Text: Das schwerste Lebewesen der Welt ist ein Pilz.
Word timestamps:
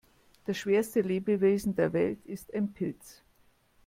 Das 0.45 0.57
schwerste 0.57 1.01
Lebewesen 1.01 1.75
der 1.75 1.93
Welt 1.93 2.25
ist 2.25 2.51
ein 2.55 2.73
Pilz. 2.73 3.21